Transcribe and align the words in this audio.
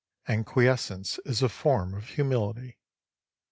And 0.27 0.47
quiescence 0.47 1.19
is 1.27 1.43
a 1.43 1.47
form 1.49 1.93
of 1.93 2.07
humility. 2.07 2.79